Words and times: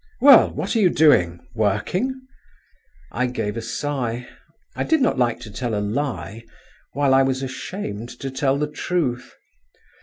Well, 0.19 0.49
what 0.49 0.75
are 0.75 0.79
you 0.79 0.89
doing? 0.89 1.45
working?" 1.53 2.21
I 3.11 3.27
gave 3.27 3.55
a 3.55 3.61
sigh. 3.61 4.27
I 4.75 4.83
did 4.83 4.99
not 4.99 5.19
like 5.19 5.39
to 5.41 5.51
tell 5.51 5.75
a 5.75 5.79
lie, 5.79 6.43
while 6.93 7.13
I 7.13 7.21
was 7.21 7.43
ashamed 7.43 8.09
to 8.19 8.31
tell 8.31 8.57
the 8.57 8.65
truth. 8.65 9.35